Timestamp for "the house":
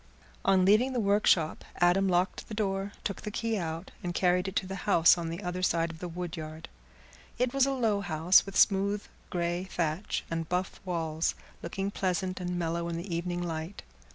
4.65-5.15